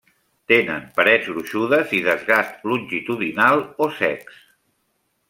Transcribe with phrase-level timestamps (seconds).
[0.51, 4.41] Tenen parets gruixudes i desgast longitudinal o secs.